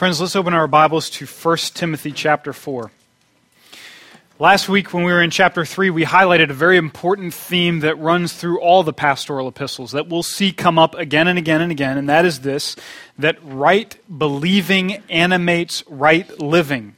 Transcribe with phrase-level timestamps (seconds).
[0.00, 2.90] Friends, let's open our Bibles to 1 Timothy chapter 4.
[4.38, 7.98] Last week, when we were in chapter 3, we highlighted a very important theme that
[7.98, 11.70] runs through all the pastoral epistles that we'll see come up again and again and
[11.70, 12.76] again, and that is this
[13.18, 16.96] that right believing animates right living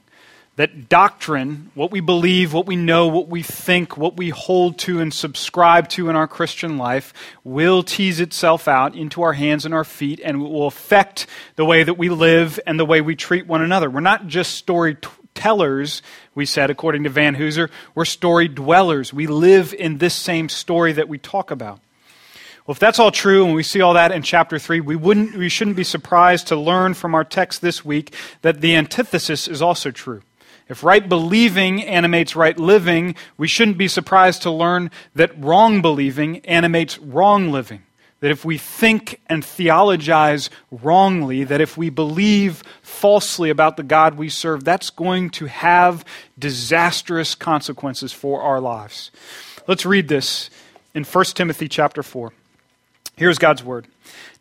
[0.57, 5.01] that doctrine, what we believe, what we know, what we think, what we hold to
[5.01, 9.73] and subscribe to in our Christian life, will tease itself out into our hands and
[9.73, 11.27] our feet and will affect
[11.57, 13.89] the way that we live and the way we treat one another.
[13.89, 16.03] We're not just storytellers,
[16.35, 19.11] we said, according to Vanhoozer, we're story dwellers.
[19.11, 21.81] We live in this same story that we talk about.
[22.67, 25.35] Well, if that's all true, and we see all that in chapter 3, we, wouldn't,
[25.35, 29.61] we shouldn't be surprised to learn from our text this week that the antithesis is
[29.61, 30.23] also true.
[30.69, 36.39] If right believing animates right living, we shouldn't be surprised to learn that wrong believing
[36.47, 37.83] animates wrong living.
[38.21, 44.15] That if we think and theologize wrongly, that if we believe falsely about the God
[44.15, 46.05] we serve, that's going to have
[46.39, 49.11] disastrous consequences for our lives.
[49.67, 50.51] Let's read this
[50.95, 52.33] in 1 Timothy chapter 4.
[53.17, 53.89] Here's God's word.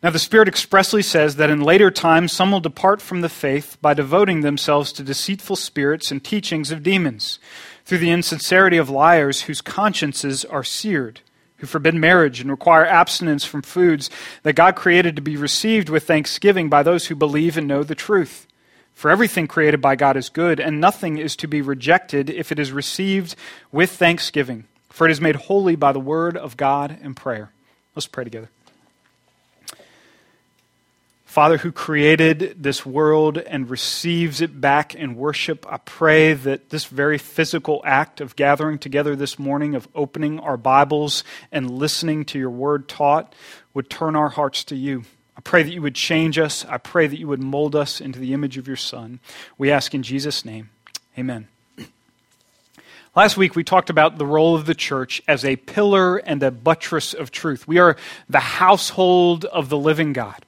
[0.02, 3.76] Now, the Spirit expressly says that in later times some will depart from the faith
[3.80, 7.38] by devoting themselves to deceitful spirits and teachings of demons,
[7.84, 11.20] through the insincerity of liars whose consciences are seared,
[11.58, 14.10] who forbid marriage and require abstinence from foods
[14.42, 17.94] that God created to be received with thanksgiving by those who believe and know the
[17.94, 18.48] truth.
[18.94, 22.58] For everything created by God is good, and nothing is to be rejected if it
[22.58, 23.36] is received
[23.70, 27.52] with thanksgiving, for it is made holy by the word of God and prayer.
[27.94, 28.48] Let's pray together.
[31.32, 36.84] Father, who created this world and receives it back in worship, I pray that this
[36.84, 42.38] very physical act of gathering together this morning, of opening our Bibles and listening to
[42.38, 43.34] your word taught,
[43.72, 45.04] would turn our hearts to you.
[45.34, 46.66] I pray that you would change us.
[46.66, 49.18] I pray that you would mold us into the image of your Son.
[49.56, 50.68] We ask in Jesus' name.
[51.18, 51.48] Amen.
[53.16, 56.50] Last week, we talked about the role of the church as a pillar and a
[56.50, 57.66] buttress of truth.
[57.66, 57.96] We are
[58.28, 60.44] the household of the living God.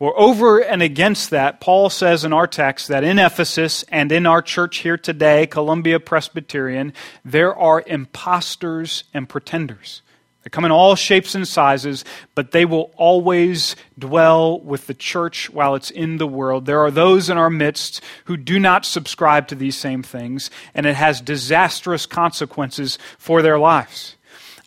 [0.00, 4.24] Well, over and against that, Paul says in our text that in Ephesus and in
[4.24, 10.00] our church here today, Columbia Presbyterian, there are impostors and pretenders.
[10.42, 12.02] They come in all shapes and sizes,
[12.34, 16.64] but they will always dwell with the church while it's in the world.
[16.64, 20.86] There are those in our midst who do not subscribe to these same things, and
[20.86, 24.16] it has disastrous consequences for their lives.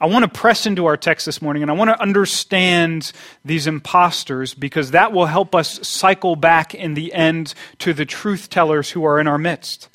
[0.04, 3.14] I want to press into our text this morning and I want to understand
[3.46, 8.50] these imposters because that will help us cycle back in the end to the truth
[8.50, 9.88] tellers who are in our midst.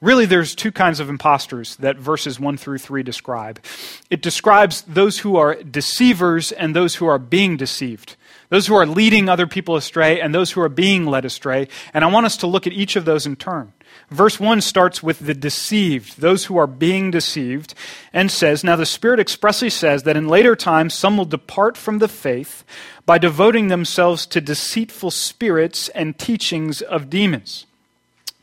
[0.00, 3.64] Really, there's two kinds of imposters that verses 1 through 3 describe.
[4.10, 8.16] It describes those who are deceivers and those who are being deceived,
[8.48, 11.68] those who are leading other people astray and those who are being led astray.
[11.94, 13.72] And I want us to look at each of those in turn.
[14.10, 17.74] Verse 1 starts with the deceived, those who are being deceived,
[18.12, 21.98] and says, Now the Spirit expressly says that in later times some will depart from
[21.98, 22.64] the faith
[23.04, 27.66] by devoting themselves to deceitful spirits and teachings of demons.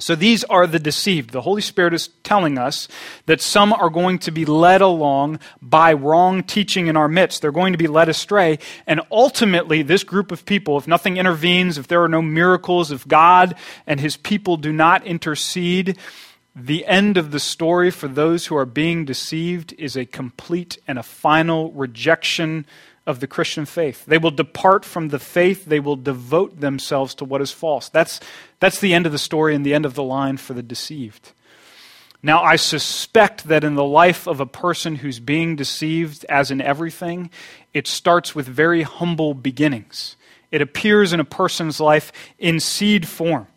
[0.04, 1.30] So these are the deceived.
[1.30, 2.90] The Holy Spirit is telling us
[3.26, 7.42] that some are going to be led along by wrong teaching in our midst.
[7.42, 8.60] They're going to be led astray.
[8.86, 13.08] And ultimately, this group of people, if nothing intervenes, if there are no miracles, if
[13.08, 13.56] God
[13.88, 15.98] and his people do not intercede,
[16.54, 21.00] the end of the story for those who are being deceived is a complete and
[21.00, 22.66] a final rejection
[23.06, 24.06] of the Christian faith.
[24.06, 27.90] They will depart from the faith, they will devote themselves to what is false.
[27.90, 28.20] That's,
[28.60, 31.32] that's the end of the story and the end of the line for the deceived.
[32.26, 36.62] Now, I suspect that in the life of a person who's being deceived, as in
[36.62, 37.30] everything,
[37.74, 40.16] it starts with very humble beginnings.
[40.50, 43.48] It appears in a person's life in seed form.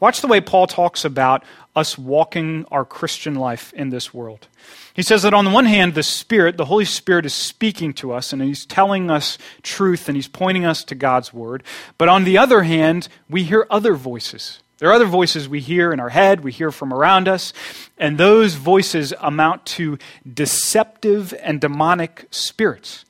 [0.00, 1.44] Watch the way Paul talks about
[1.74, 4.48] us walking our Christian life in this world.
[4.92, 8.12] He says that on the one hand, the Spirit, the Holy Spirit, is speaking to
[8.12, 11.62] us and He's telling us truth and He's pointing us to God's Word.
[11.98, 14.60] But on the other hand, we hear other voices.
[14.78, 17.52] There are other voices we hear in our head, we hear from around us,
[17.96, 19.98] and those voices amount to
[20.32, 23.04] deceptive and demonic spirits.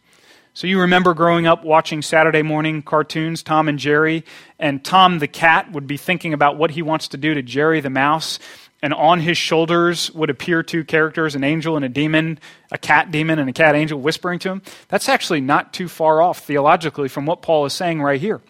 [0.57, 4.25] So you remember growing up watching Saturday morning cartoons, Tom and Jerry,
[4.57, 7.81] and Tom the cat would be thinking about what he wants to do to Jerry
[7.81, 8.39] the mouse,
[8.81, 12.39] and on his shoulders would appear two characters, an angel and a demon,
[12.71, 14.63] a cat demon and a cat angel whispering to him.
[14.87, 18.41] That's actually not too far off theologically from what Paul is saying right here.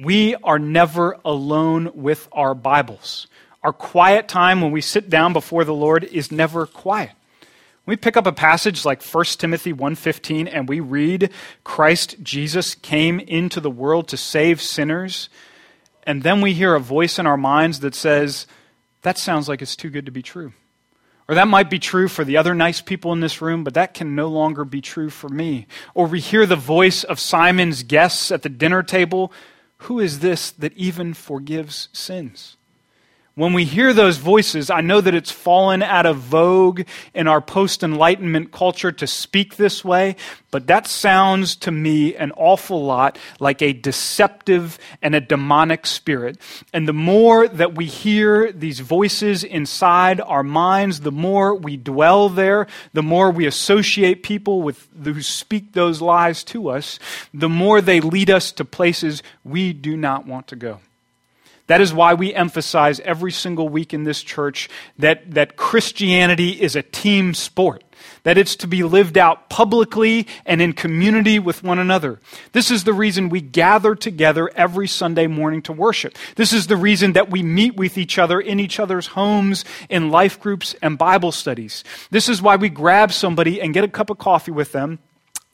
[0.00, 3.28] We are never alone with our Bibles.
[3.62, 7.12] Our quiet time when we sit down before the Lord is never quiet
[7.88, 11.30] we pick up a passage like 1 Timothy 1:15 and we read
[11.64, 15.28] Christ Jesus came into the world to save sinners
[16.08, 18.46] and then we hear a voice in our minds that says,
[19.02, 20.54] that sounds like it's too good to be true.
[21.28, 23.92] Or that might be true for the other nice people in this room, but that
[23.92, 25.66] can no longer be true for me.
[25.94, 29.32] Or we hear the voice of Simon's guests at the dinner table
[29.82, 32.57] Who is this that even forgives sins?
[33.38, 36.82] When we hear those voices, I know that it's fallen out of vogue
[37.14, 40.16] in our post Enlightenment culture to speak this way,
[40.50, 46.40] but that sounds to me an awful lot like a deceptive and a demonic spirit.
[46.72, 52.28] And the more that we hear these voices inside our minds, the more we dwell
[52.28, 56.98] there, the more we associate people with who speak those lies to us,
[57.32, 60.80] the more they lead us to places we do not want to go.
[61.68, 64.68] That is why we emphasize every single week in this church
[64.98, 67.84] that, that Christianity is a team sport,
[68.22, 72.20] that it's to be lived out publicly and in community with one another.
[72.52, 76.16] This is the reason we gather together every Sunday morning to worship.
[76.36, 80.10] This is the reason that we meet with each other in each other's homes, in
[80.10, 81.84] life groups, and Bible studies.
[82.10, 85.00] This is why we grab somebody and get a cup of coffee with them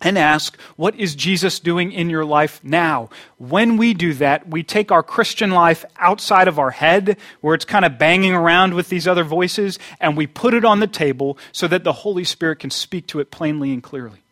[0.04, 3.08] and ask, What is Jesus doing in your life now?
[3.38, 7.64] When we do that, we take our Christian life outside of our head, where it's
[7.64, 11.38] kind of banging around with these other voices, and we put it on the table
[11.50, 14.22] so that the Holy Spirit can speak to it plainly and clearly.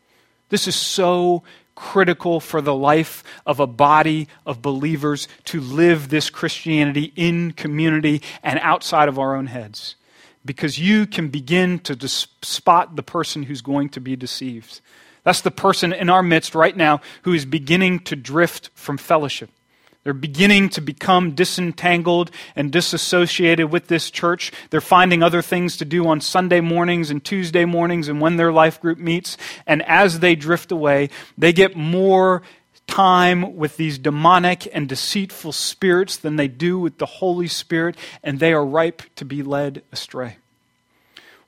[0.50, 1.42] This is so
[1.74, 8.20] critical for the life of a body of believers to live this Christianity in community
[8.42, 9.96] and outside of our own heads.
[10.44, 14.80] Because you can begin to spot the person who's going to be deceived.
[15.24, 19.50] That's the person in our midst right now who is beginning to drift from fellowship.
[20.04, 24.50] They're beginning to become disentangled and disassociated with this church.
[24.70, 28.52] They're finding other things to do on Sunday mornings and Tuesday mornings and when their
[28.52, 29.36] life group meets.
[29.64, 32.42] And as they drift away, they get more
[32.88, 38.40] time with these demonic and deceitful spirits than they do with the Holy Spirit, and
[38.40, 40.36] they are ripe to be led astray.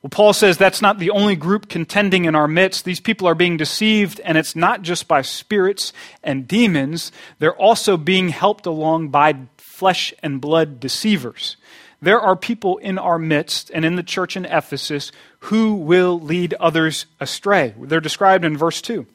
[0.05, 2.85] Well, Paul says that's not the only group contending in our midst.
[2.85, 5.93] These people are being deceived, and it's not just by spirits
[6.23, 11.57] and demons, they're also being helped along by flesh and blood deceivers.
[12.03, 16.53] There are people in our midst and in the church in Ephesus who will lead
[16.59, 17.73] others astray.
[17.75, 19.07] They're described in verse 2.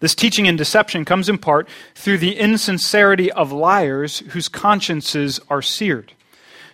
[0.00, 5.62] This teaching and deception comes in part through the insincerity of liars whose consciences are
[5.62, 6.14] seared.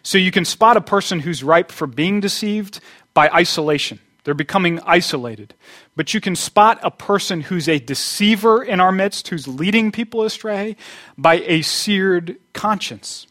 [0.02, 2.80] So you can spot a person who's ripe for being deceived
[3.20, 4.00] by isolation.
[4.24, 5.52] They're becoming isolated.
[5.94, 10.22] But you can spot a person who's a deceiver in our midst, who's leading people
[10.22, 10.74] astray,
[11.18, 13.26] by a seared conscience.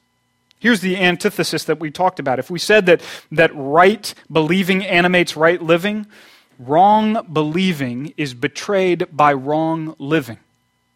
[0.60, 2.38] Here's the antithesis that we talked about.
[2.38, 3.02] If we said that,
[3.32, 6.06] that right believing animates right living,
[6.60, 10.38] wrong believing is betrayed by wrong living.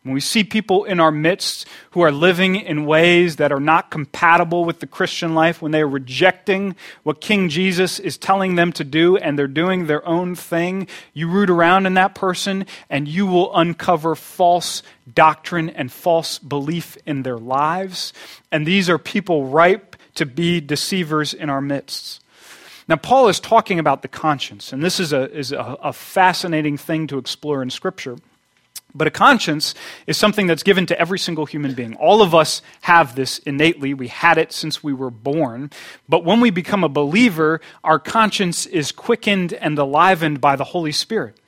[0.04, 3.90] When we see people in our midst who are living in ways that are not
[3.90, 8.74] compatible with the Christian life, when they are rejecting what King Jesus is telling them
[8.74, 13.08] to do and they're doing their own thing, you root around in that person and
[13.08, 14.84] you will uncover false
[15.14, 18.12] doctrine and false belief in their lives.
[18.52, 22.22] And these are people ripe to be deceivers in our midst.
[22.90, 26.78] Now, Paul is talking about the conscience, and this is a, is a, a fascinating
[26.78, 28.18] thing to explore in Scripture.
[28.96, 29.74] But a conscience
[30.06, 31.96] is something that's given to every single human being.
[31.96, 33.94] All of us have this innately.
[33.94, 35.72] We had it since we were born.
[36.08, 40.92] But when we become a believer, our conscience is quickened and enlivened by the Holy
[40.92, 41.40] Spirit.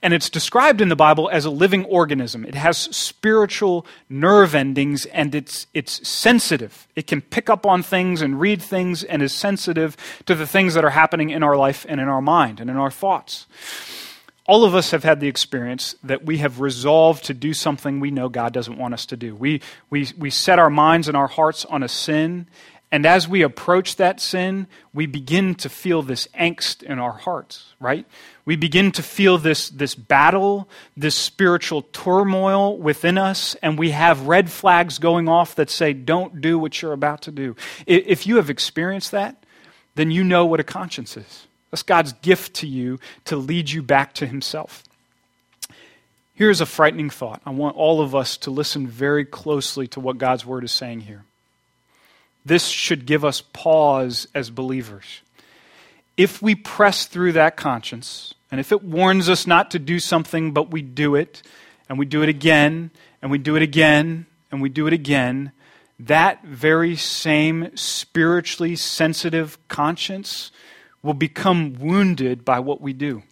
[0.00, 2.44] And it's described in the Bible as a living organism.
[2.44, 6.86] It has spiritual nerve endings and it's, it's sensitive.
[6.94, 9.96] It can pick up on things and read things and is sensitive
[10.26, 12.76] to the things that are happening in our life and in our mind and in
[12.76, 13.46] our thoughts
[14.48, 18.10] all of us have had the experience that we have resolved to do something we
[18.10, 19.34] know God doesn't want us to do.
[19.34, 22.46] We, we, we set our minds and our hearts on a sin,
[22.90, 27.74] and as we approach that sin, we begin to feel this angst in our hearts,
[27.78, 28.06] right?
[28.46, 34.26] We begin to feel this, this battle, this spiritual turmoil within us, and we have
[34.28, 37.54] red flags going off that say, don't do what you're about to do.
[37.86, 39.44] If you have experienced that,
[39.94, 41.46] then you know what a conscience is.
[41.70, 44.84] That's God's gift to you to lead you back to Himself.
[46.34, 47.42] Here's a frightening thought.
[47.44, 51.00] I want all of us to listen very closely to what God's Word is saying
[51.00, 51.24] here.
[52.44, 55.20] This should give us pause as believers.
[56.16, 60.52] If we press through that conscience, and if it warns us not to do something,
[60.52, 61.42] but we do it,
[61.88, 65.52] and we do it again, and we do it again, and we do it again,
[65.98, 70.52] that very same spiritually sensitive conscience
[71.02, 73.22] will become wounded by what we do.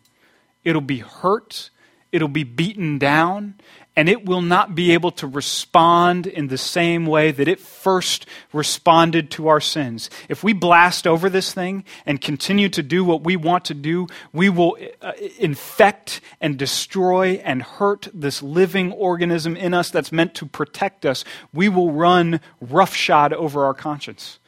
[0.65, 1.71] It'll be hurt
[2.17, 3.55] it'll be beaten down,
[3.95, 8.27] and it will not be able to respond in the same way that it first
[8.53, 10.09] responded to our sins.
[10.29, 14.07] If we blast over this thing and continue to do what we want to do,
[14.33, 20.35] we will uh, infect and destroy and hurt this living organism in us that's meant
[20.37, 21.23] to protect us.
[21.53, 24.39] We will run roughshod over our conscience.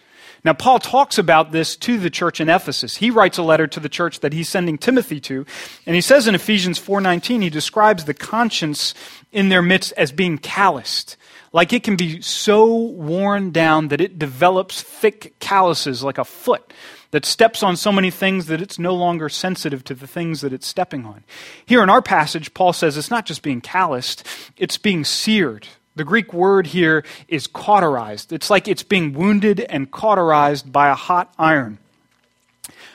[0.45, 2.97] Now, Paul talks about this to the church in Ephesus.
[2.97, 5.45] He writes a letter to the church that he's sending Timothy to,
[5.87, 8.95] and he says in Ephesians 4:19, he describes the conscience
[9.33, 11.16] in their midst as being calloused.
[11.52, 16.73] Like it can be so worn down that it develops thick calluses like a foot
[17.11, 20.52] that steps on so many things that it's no longer sensitive to the things that
[20.52, 21.25] it's stepping on.
[21.64, 24.26] Here in our passage, Paul says it's not just being calloused,
[24.57, 25.66] it's being seared.
[25.99, 28.33] The Greek word here is cauterized.
[28.33, 31.78] It's like it's being wounded and cauterized by a hot iron.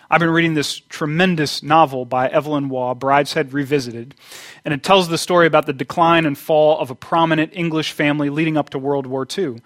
[0.10, 4.16] I've been reading this tremendous novel by Evelyn Waugh, Brideshead Revisited,
[4.64, 8.30] and it tells the story about the decline and fall of a prominent English family
[8.30, 9.58] leading up to World War II.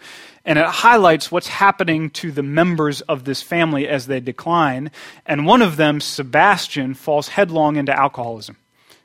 [0.43, 4.89] And it highlights what's happening to the members of this family as they decline.
[5.27, 8.57] And one of them, Sebastian, falls headlong into alcoholism.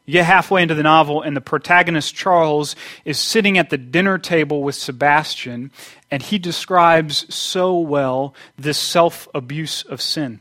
[0.04, 4.18] You get halfway into the novel, and the protagonist, Charles, is sitting at the dinner
[4.18, 5.70] table with Sebastian,
[6.10, 10.40] and he describes so well this self abuse of sin.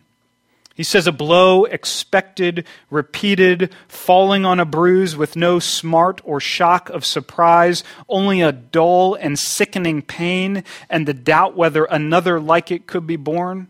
[0.73, 6.89] He says, A blow expected, repeated, falling on a bruise with no smart or shock
[6.89, 12.87] of surprise, only a dull and sickening pain, and the doubt whether another like it
[12.87, 13.67] could be borne.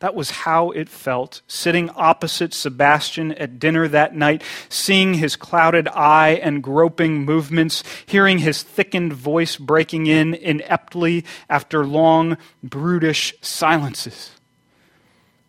[0.00, 5.88] That was how it felt, sitting opposite Sebastian at dinner that night, seeing his clouded
[5.88, 14.30] eye and groping movements, hearing his thickened voice breaking in ineptly after long, brutish silences.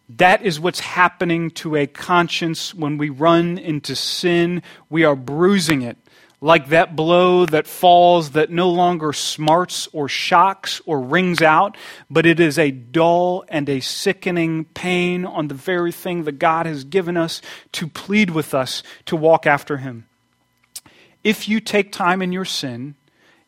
[0.10, 4.63] That is what's happening to a conscience when we run into sin.
[4.89, 5.98] We are bruising it
[6.41, 11.75] like that blow that falls that no longer smarts or shocks or rings out,
[12.10, 16.65] but it is a dull and a sickening pain on the very thing that God
[16.65, 17.41] has given us
[17.74, 20.05] to plead with us to walk after Him.
[21.24, 22.96] If you take time in your sin,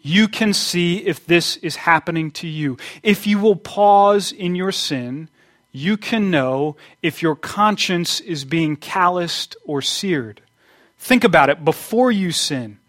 [0.02, 2.76] you can see if this is happening to you.
[3.04, 5.30] If you will pause in your sin,
[5.72, 10.42] you can know if your conscience is being calloused or seared.
[10.98, 12.80] Think about it before you sin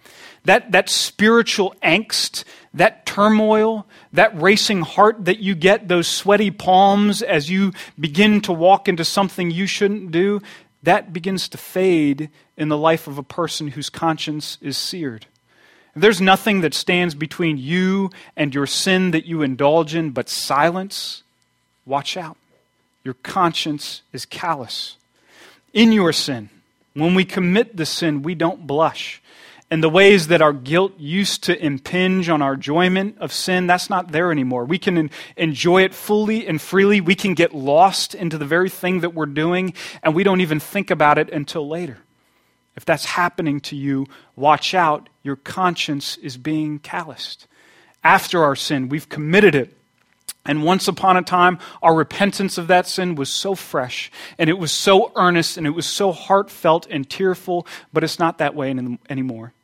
[0.45, 2.45] that, that spiritual angst,
[2.75, 8.53] that turmoil, that racing heart that you get, those sweaty palms as you begin to
[8.53, 10.41] walk into something you shouldn't do,
[10.83, 15.27] that begins to fade in the life of a person whose conscience is seared.
[15.95, 21.23] There's nothing that stands between you and your sin that you indulge in but silence.
[21.85, 22.39] Watch out.
[23.05, 24.97] Your conscience is callous.
[25.75, 26.49] In your sin,
[26.95, 29.23] when we commit the sin, we don't blush
[29.73, 33.89] and the ways that our guilt used to impinge on our enjoyment of sin, that's
[33.89, 34.67] not there anymore.
[34.67, 37.01] We can enjoy it fully and freely.
[37.01, 40.61] We can get lost into the very thing that we're doing, and we don't even
[40.61, 41.97] think about it until later.
[42.77, 45.09] If that's happening to you, watch out.
[45.23, 47.47] Your conscience is being calloused.
[48.05, 49.75] After our sin, we've committed it.
[50.45, 54.59] And once upon a time, our repentance of that sin was so fresh, and it
[54.59, 58.77] was so earnest, and it was so heartfelt and tearful, but it's not that way
[59.09, 59.55] anymore.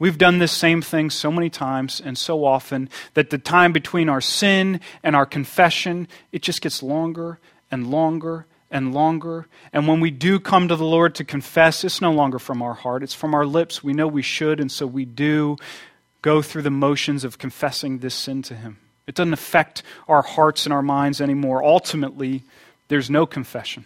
[0.00, 4.08] We've done this same thing so many times and so often that the time between
[4.08, 7.38] our sin and our confession, it just gets longer
[7.70, 9.46] and longer and longer.
[9.74, 12.72] And when we do come to the Lord to confess, it's no longer from our
[12.72, 13.84] heart, it's from our lips.
[13.84, 15.58] We know we should, and so we do
[16.22, 18.78] go through the motions of confessing this sin to Him.
[19.06, 21.62] It doesn't affect our hearts and our minds anymore.
[21.62, 22.42] Ultimately,
[22.88, 23.84] there's no confession.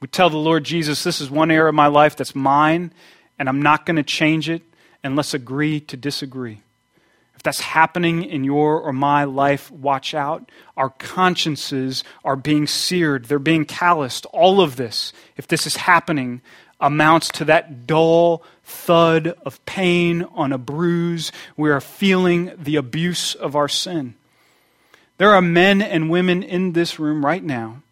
[0.00, 2.92] We tell the Lord Jesus, This is one area of my life that's mine,
[3.38, 4.62] and I'm not going to change it
[5.02, 6.62] and let's agree to disagree.
[7.34, 10.50] If that's happening in your or my life, watch out.
[10.76, 14.26] Our consciences are being seared, they're being calloused.
[14.26, 16.40] All of this, if this is happening,
[16.80, 21.32] amounts to that dull thud of pain on a bruise.
[21.56, 24.14] We are feeling the abuse of our sin.
[25.18, 27.82] There are men and women in this room right now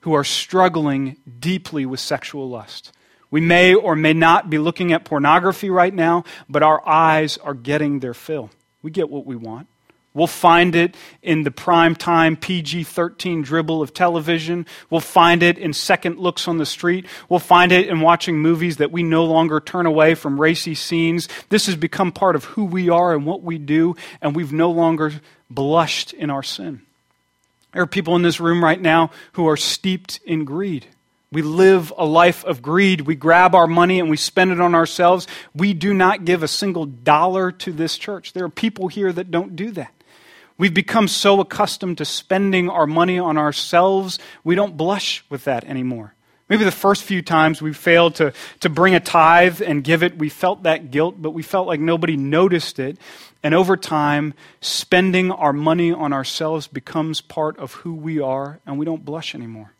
[0.00, 2.92] who are struggling deeply with sexual lust.
[3.30, 7.54] We may or may not be looking at pornography right now, but our eyes are
[7.54, 8.50] getting their fill.
[8.82, 9.66] We get what we want.
[10.16, 14.64] We'll find it in the prime time PG 13 dribble of television.
[14.88, 17.04] We'll find it in second looks on the street.
[17.28, 21.28] We'll find it in watching movies that we no longer turn away from racy scenes.
[21.50, 24.70] This has become part of who we are and what we do, and we've no
[24.70, 25.12] longer
[25.50, 26.80] blushed in our sin.
[27.74, 30.86] There are people in this room right now who are steeped in greed.
[31.32, 33.02] We live a life of greed.
[33.02, 35.26] We grab our money and we spend it on ourselves.
[35.54, 38.32] We do not give a single dollar to this church.
[38.32, 39.92] There are people here that don't do that.
[40.58, 45.64] We've become so accustomed to spending our money on ourselves, we don't blush with that
[45.64, 46.14] anymore.
[46.48, 50.16] Maybe the first few times we failed to, to bring a tithe and give it,
[50.16, 52.98] we felt that guilt, but we felt like nobody noticed it.
[53.42, 58.78] And over time, spending our money on ourselves becomes part of who we are, and
[58.78, 59.75] we don't blush anymore.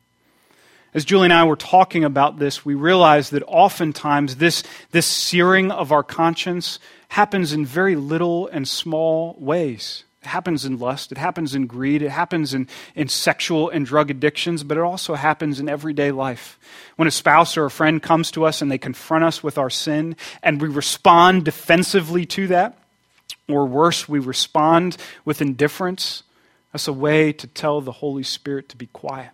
[0.96, 4.62] As Julie and I were talking about this, we realized that oftentimes this,
[4.92, 10.04] this searing of our conscience happens in very little and small ways.
[10.22, 14.10] It happens in lust, it happens in greed, it happens in, in sexual and drug
[14.10, 16.58] addictions, but it also happens in everyday life.
[16.96, 19.68] When a spouse or a friend comes to us and they confront us with our
[19.68, 22.78] sin, and we respond defensively to that,
[23.50, 26.22] or worse, we respond with indifference,
[26.72, 29.32] that's a way to tell the Holy Spirit to be quiet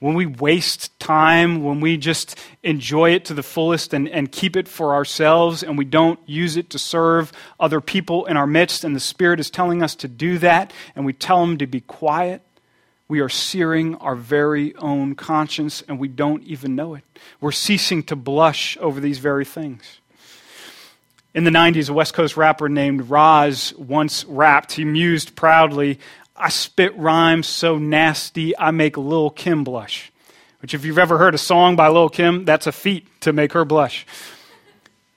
[0.00, 4.56] when we waste time, when we just enjoy it to the fullest and, and keep
[4.56, 8.82] it for ourselves and we don't use it to serve other people in our midst,
[8.82, 11.80] and the Spirit is telling us to do that, and we tell them to be
[11.82, 12.42] quiet,
[13.08, 17.04] we are searing our very own conscience and we don't even know it.
[17.40, 20.00] We're ceasing to blush over these very things.
[21.34, 24.72] In the 90s, a West Coast rapper named Roz once rapped.
[24.72, 25.98] He mused proudly
[26.36, 30.10] I spit rhymes so nasty, I make Lil Kim blush.
[30.62, 33.52] Which, if you've ever heard a song by Lil Kim, that's a feat to make
[33.52, 34.06] her blush.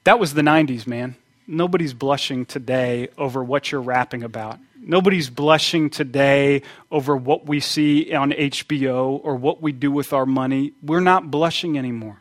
[0.06, 1.16] That was the 90s, man.
[1.48, 4.60] Nobody's blushing today over what you're rapping about.
[4.82, 10.26] Nobody's blushing today over what we see on HBO or what we do with our
[10.26, 10.74] money.
[10.82, 12.18] We're not blushing anymore.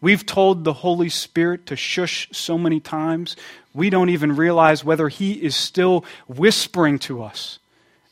[0.00, 3.36] We've told the Holy Spirit to shush so many times,
[3.74, 7.58] we don't even realize whether He is still whispering to us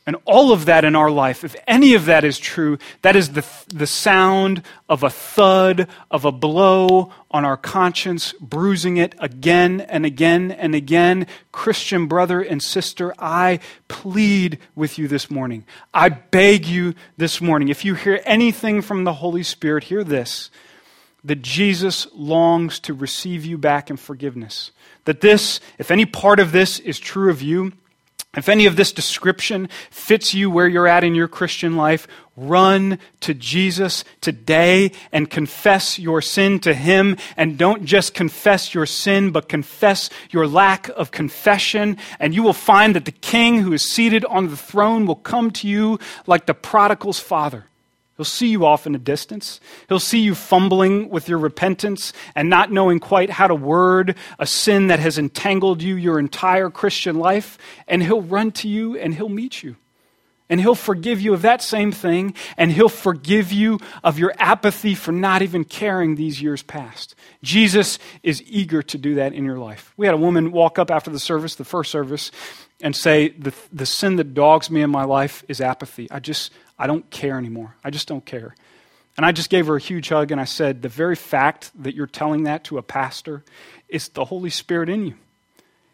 [0.09, 3.33] and all of that in our life, if any of that is true, that is
[3.33, 9.81] the, the sound of a thud, of a blow on our conscience, bruising it again
[9.81, 11.27] and again and again.
[11.51, 15.63] Christian brother and sister, I plead with you this morning.
[15.93, 17.69] I beg you this morning.
[17.69, 20.49] If you hear anything from the Holy Spirit, hear this
[21.23, 24.71] that Jesus longs to receive you back in forgiveness.
[25.05, 27.73] That this, if any part of this is true of you,
[28.37, 32.99] if any of this description fits you where you're at in your Christian life, run
[33.21, 37.17] to Jesus today and confess your sin to Him.
[37.37, 41.97] And don't just confess your sin, but confess your lack of confession.
[42.19, 45.49] And you will find that the King who is seated on the throne will come
[45.51, 47.65] to you like the prodigal's father
[48.19, 49.61] He'll see you off in the distance.
[49.87, 54.45] He'll see you fumbling with your repentance and not knowing quite how to word a
[54.45, 57.57] sin that has entangled you your entire Christian life.
[57.87, 59.77] And he'll run to you and he'll meet you.
[60.49, 62.33] And he'll forgive you of that same thing.
[62.57, 67.15] And he'll forgive you of your apathy for not even caring these years past.
[67.41, 69.93] Jesus is eager to do that in your life.
[69.95, 72.31] We had a woman walk up after the service, the first service,
[72.81, 76.11] and say, The, the sin that dogs me in my life is apathy.
[76.11, 77.75] I just, I don't care anymore.
[77.83, 78.55] I just don't care.
[79.17, 81.93] And I just gave her a huge hug and I said, The very fact that
[81.93, 83.43] you're telling that to a pastor
[83.89, 85.15] is the Holy Spirit in you.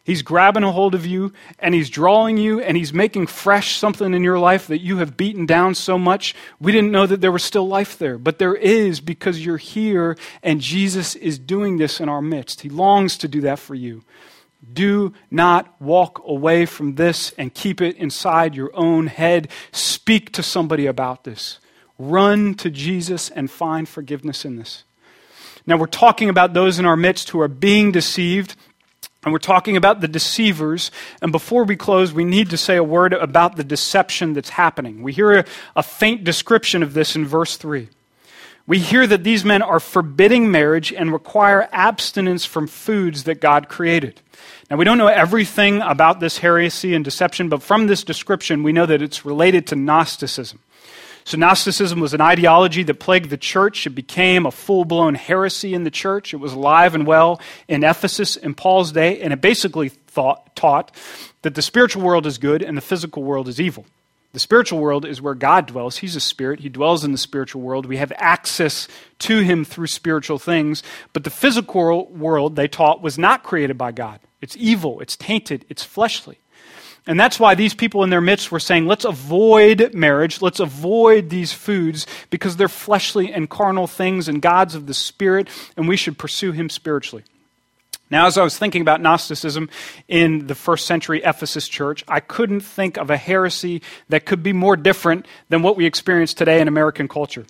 [0.03, 4.13] He's grabbing a hold of you and he's drawing you and he's making fresh something
[4.13, 6.35] in your life that you have beaten down so much.
[6.59, 10.15] We didn't know that there was still life there, but there is because you're here
[10.43, 12.61] and Jesus is doing this in our midst.
[12.61, 14.03] He longs to do that for you.
[14.73, 19.49] Do not walk away from this and keep it inside your own head.
[19.71, 21.59] Speak to somebody about this.
[21.97, 24.83] Run to Jesus and find forgiveness in this.
[25.65, 28.55] Now, we're talking about those in our midst who are being deceived,
[29.23, 30.91] and we're talking about the deceivers.
[31.21, 35.01] And before we close, we need to say a word about the deception that's happening.
[35.01, 37.89] We hear a, a faint description of this in verse 3
[38.67, 43.69] we hear that these men are forbidding marriage and require abstinence from foods that God
[43.69, 44.21] created.
[44.69, 48.71] Now, we don't know everything about this heresy and deception, but from this description, we
[48.71, 50.59] know that it's related to Gnosticism.
[51.23, 53.85] So, Gnosticism was an ideology that plagued the church.
[53.85, 56.33] It became a full blown heresy in the church.
[56.33, 60.91] It was alive and well in Ephesus in Paul's day, and it basically thought, taught
[61.43, 63.85] that the spiritual world is good and the physical world is evil.
[64.33, 65.97] The spiritual world is where God dwells.
[65.97, 66.59] He's a spirit.
[66.59, 67.85] He dwells in the spiritual world.
[67.85, 68.87] We have access
[69.19, 70.83] to him through spiritual things.
[71.13, 74.19] But the physical world, they taught, was not created by God.
[74.45, 76.37] It's evil, it's tainted, it's fleshly.
[77.07, 81.31] And that's why these people in their midst were saying, let's avoid marriage, let's avoid
[81.31, 85.97] these foods because they're fleshly and carnal things and gods of the spirit, and we
[85.97, 87.23] should pursue him spiritually.
[88.11, 89.67] Now, as I was thinking about Gnosticism
[90.07, 94.53] in the first century Ephesus church, I couldn't think of a heresy that could be
[94.53, 97.47] more different than what we experience today in American culture.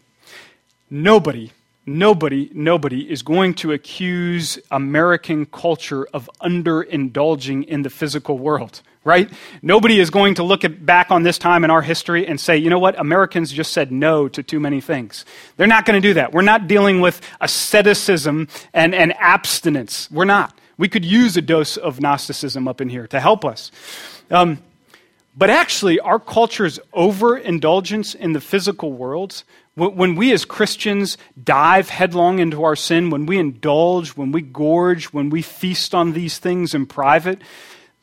[0.90, 1.52] Nobody
[1.86, 9.30] nobody, nobody is going to accuse American culture of underindulging in the physical world, right?
[9.62, 12.58] Nobody is going to look at, back on this time in our history and say,
[12.58, 15.26] you know what, Americans just said no to too many things.
[15.58, 16.34] They're not going to do that.
[16.34, 20.10] We're not dealing with asceticism and, and abstinence.
[20.10, 20.58] We're not.
[20.78, 23.72] We could use a dose of Gnosticism up in here to help us.
[24.30, 24.60] Um,
[25.38, 29.44] but actually, our culture's overindulgence in the physical world
[29.76, 35.06] when we as Christians dive headlong into our sin, when we indulge, when we gorge,
[35.08, 37.42] when we feast on these things in private,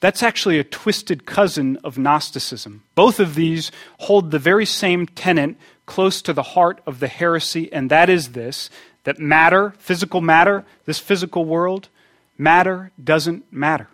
[0.00, 2.82] that's actually a twisted cousin of Gnosticism.
[2.94, 5.56] Both of these hold the very same tenet
[5.86, 8.68] close to the heart of the heresy, and that is this
[9.04, 11.88] that matter, physical matter, this physical world,
[12.38, 13.88] matter doesn't matter.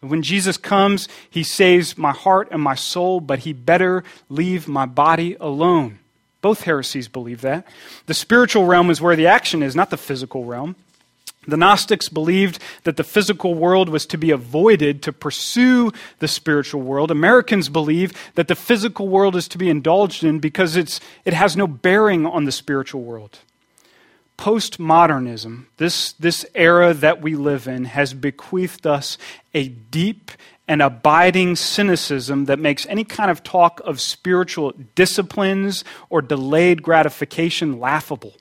[0.00, 4.86] When Jesus comes, he saves my heart and my soul, but he better leave my
[4.86, 5.98] body alone.
[6.40, 7.66] Both heresies believe that.
[8.06, 10.76] The spiritual realm is where the action is, not the physical realm.
[11.46, 16.82] The Gnostics believed that the physical world was to be avoided to pursue the spiritual
[16.82, 17.10] world.
[17.10, 21.56] Americans believe that the physical world is to be indulged in because it's, it has
[21.56, 23.38] no bearing on the spiritual world.
[24.36, 29.16] Postmodernism, this, this era that we live in, has bequeathed us
[29.54, 30.30] a deep
[30.68, 37.78] and abiding cynicism that makes any kind of talk of spiritual disciplines or delayed gratification
[37.78, 38.34] laughable.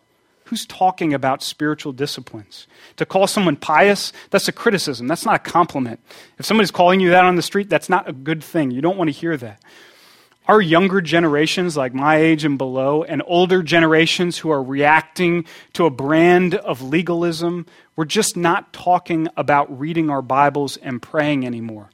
[0.46, 2.68] Who's talking about spiritual disciplines?
[2.98, 5.08] To call someone pious, that's a criticism.
[5.08, 6.00] That's not a compliment.
[6.38, 8.70] If somebody's calling you that on the street, that's not a good thing.
[8.70, 9.60] You don't want to hear that.
[10.48, 15.88] Our younger generations, like my age and below, and older generations who are reacting to
[15.88, 21.90] a brand of legalism, we're just not talking about reading our Bibles and praying anymore.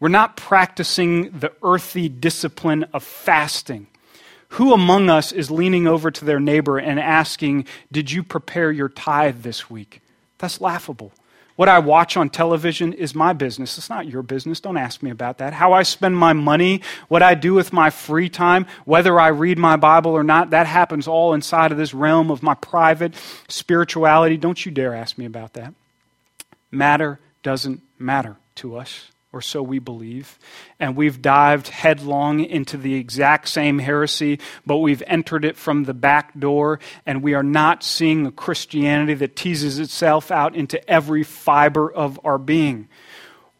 [0.00, 3.86] We're not practicing the earthy discipline of fasting.
[4.54, 8.88] Who among us is leaning over to their neighbor and asking, Did you prepare your
[8.88, 10.00] tithe this week?
[10.38, 11.12] That's laughable.
[11.54, 13.76] What I watch on television is my business.
[13.76, 14.60] It's not your business.
[14.60, 15.52] Don't ask me about that.
[15.52, 19.58] How I spend my money, what I do with my free time, whether I read
[19.58, 23.14] my Bible or not, that happens all inside of this realm of my private
[23.48, 24.38] spirituality.
[24.38, 25.74] Don't you dare ask me about that.
[26.70, 30.38] Matter doesn't matter to us or so we believe.
[30.78, 35.94] And we've dived headlong into the exact same heresy, but we've entered it from the
[35.94, 41.22] back door, and we are not seeing a Christianity that teases itself out into every
[41.22, 42.88] fiber of our being.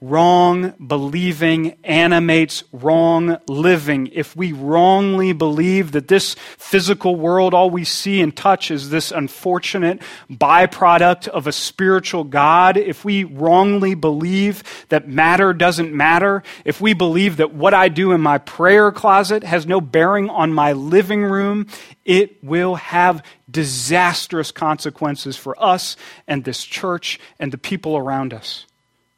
[0.02, 4.06] Wrong believing animates wrong living.
[4.06, 9.12] If we wrongly believe that this physical world, all we see and touch is this
[9.12, 16.80] unfortunate byproduct of a spiritual God, if we wrongly believe that matter doesn't matter, if
[16.80, 20.72] we believe that what I do in my prayer closet has no bearing on my
[20.72, 21.66] living room,
[22.06, 28.64] it will have disastrous consequences for us and this church and the people around us.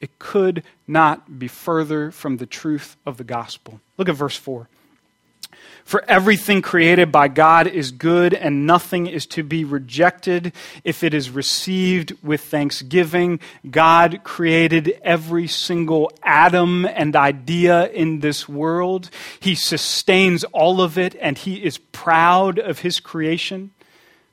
[0.03, 3.81] It could not be further from the truth of the gospel.
[3.97, 4.69] Look at verse 4.
[5.85, 11.15] For everything created by God is good, and nothing is to be rejected if it
[11.15, 13.39] is received with thanksgiving.
[13.69, 19.09] God created every single atom and idea in this world.
[19.39, 23.71] He sustains all of it, and He is proud of His creation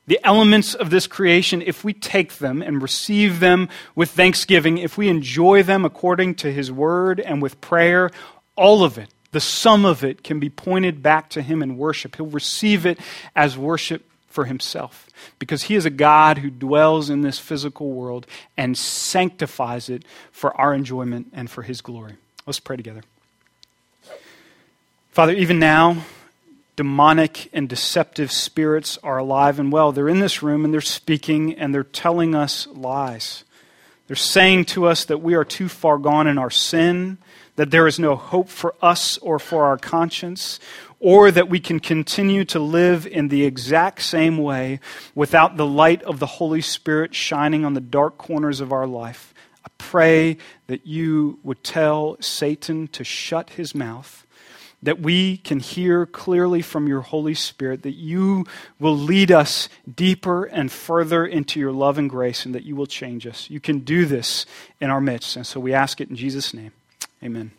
[0.10, 4.98] the elements of this creation, if we take them and receive them with thanksgiving, if
[4.98, 8.10] we enjoy them according to His word and with prayer,
[8.56, 12.16] all of it, the sum of it, can be pointed back to Him in worship.
[12.16, 13.00] He'll receive it
[13.36, 15.06] as worship for Himself
[15.38, 18.26] because He is a God who dwells in this physical world
[18.58, 22.16] and sanctifies it for our enjoyment and for His glory.
[22.48, 23.04] Let's pray together.
[25.12, 26.04] Father, even now,
[26.80, 29.92] demonic and deceptive spirits are alive and well.
[29.92, 33.44] They're in this room and they're speaking and they're telling us lies.
[34.08, 37.18] They're saying to us that we are too far gone in our sin,
[37.58, 40.58] that there is no hope for us or for our conscience,
[41.02, 44.80] or that we can continue to live in the exact same way
[45.14, 49.34] without the light of the Holy Spirit shining on the dark corners of our life.
[49.66, 50.38] I pray
[50.68, 54.26] that you would tell Satan to shut his mouth
[54.82, 58.46] that we can hear clearly from your Holy Spirit, that you
[58.80, 62.88] will lead us deeper and further into your love and grace, and that you will
[62.88, 63.50] change us.
[63.50, 64.46] You can do this
[64.80, 65.36] in our midst.
[65.36, 66.72] And so we ask it in Jesus' name.
[67.24, 67.52] Amen.